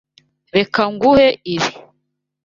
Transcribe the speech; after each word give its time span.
Reka 0.55 0.81
nguhe 0.93 1.27
ibi. 1.53 1.71